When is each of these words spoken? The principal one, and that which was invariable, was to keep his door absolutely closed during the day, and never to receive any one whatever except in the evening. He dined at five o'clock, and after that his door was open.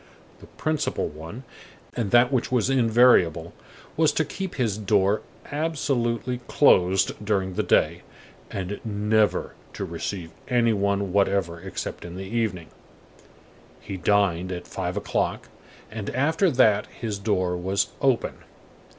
The 0.39 0.47
principal 0.47 1.09
one, 1.09 1.43
and 1.95 2.09
that 2.09 2.31
which 2.33 2.51
was 2.51 2.71
invariable, 2.71 3.53
was 3.95 4.11
to 4.13 4.25
keep 4.25 4.55
his 4.55 4.75
door 4.75 5.21
absolutely 5.51 6.39
closed 6.47 7.23
during 7.23 7.53
the 7.53 7.61
day, 7.61 8.01
and 8.49 8.79
never 8.83 9.53
to 9.73 9.85
receive 9.85 10.31
any 10.47 10.73
one 10.73 11.13
whatever 11.13 11.59
except 11.61 12.03
in 12.03 12.15
the 12.15 12.23
evening. 12.25 12.69
He 13.79 13.95
dined 13.95 14.51
at 14.51 14.65
five 14.67 14.97
o'clock, 14.97 15.49
and 15.91 16.09
after 16.09 16.49
that 16.49 16.87
his 16.87 17.19
door 17.19 17.55
was 17.55 17.89
open. 18.01 18.33